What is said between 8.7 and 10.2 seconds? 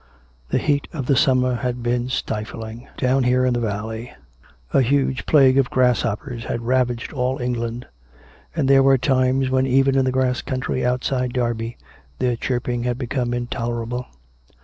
were times when even in the